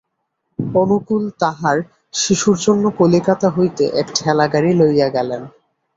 [0.75, 1.77] অনুকূল তাঁহার
[2.13, 5.41] শিশুর জন্য কলিকাতা হইতে এক ঠেলাগাড়ি লইয়া গেলেন।